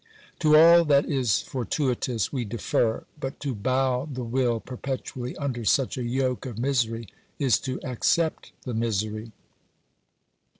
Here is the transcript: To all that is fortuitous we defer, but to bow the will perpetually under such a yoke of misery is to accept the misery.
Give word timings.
To 0.39 0.57
all 0.57 0.83
that 0.85 1.05
is 1.05 1.43
fortuitous 1.43 2.33
we 2.33 2.43
defer, 2.43 3.03
but 3.19 3.39
to 3.41 3.53
bow 3.53 4.09
the 4.11 4.23
will 4.23 4.59
perpetually 4.59 5.37
under 5.37 5.63
such 5.63 5.95
a 5.95 6.01
yoke 6.03 6.47
of 6.47 6.57
misery 6.57 7.07
is 7.37 7.59
to 7.59 7.79
accept 7.83 8.51
the 8.63 8.73
misery. 8.73 9.31